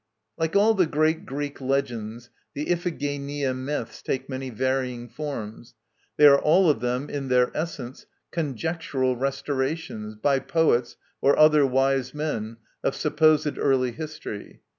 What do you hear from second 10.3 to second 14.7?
poets or other 'wise men,' of supposed early history.